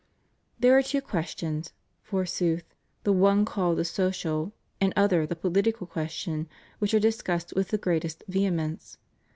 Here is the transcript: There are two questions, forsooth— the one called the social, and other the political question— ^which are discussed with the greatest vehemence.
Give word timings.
There 0.59 0.75
are 0.75 0.81
two 0.81 0.99
questions, 0.99 1.73
forsooth— 2.01 2.73
the 3.03 3.13
one 3.13 3.45
called 3.45 3.77
the 3.77 3.85
social, 3.85 4.51
and 4.81 4.93
other 4.95 5.27
the 5.27 5.35
political 5.35 5.85
question— 5.85 6.47
^which 6.81 6.95
are 6.97 6.99
discussed 6.99 7.53
with 7.55 7.67
the 7.67 7.77
greatest 7.77 8.23
vehemence. 8.27 8.97